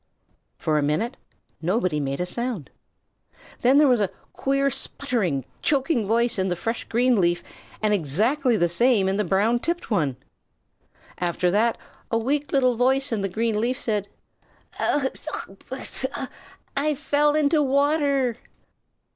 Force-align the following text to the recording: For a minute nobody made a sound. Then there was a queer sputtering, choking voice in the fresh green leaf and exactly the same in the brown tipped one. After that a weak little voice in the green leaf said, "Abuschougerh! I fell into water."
For 0.57 0.79
a 0.79 0.81
minute 0.81 1.15
nobody 1.61 1.99
made 1.99 2.19
a 2.19 2.25
sound. 2.25 2.71
Then 3.61 3.77
there 3.77 3.87
was 3.87 4.01
a 4.01 4.09
queer 4.33 4.71
sputtering, 4.71 5.45
choking 5.61 6.07
voice 6.07 6.39
in 6.39 6.47
the 6.49 6.55
fresh 6.55 6.85
green 6.85 7.21
leaf 7.21 7.43
and 7.83 7.93
exactly 7.93 8.57
the 8.57 8.67
same 8.67 9.07
in 9.07 9.17
the 9.17 9.23
brown 9.23 9.59
tipped 9.59 9.91
one. 9.91 10.17
After 11.19 11.51
that 11.51 11.77
a 12.09 12.17
weak 12.17 12.51
little 12.51 12.75
voice 12.75 13.11
in 13.11 13.21
the 13.21 13.29
green 13.29 13.61
leaf 13.61 13.79
said, 13.79 14.07
"Abuschougerh! 14.79 16.29
I 16.75 16.95
fell 16.95 17.35
into 17.35 17.61
water." 17.61 18.37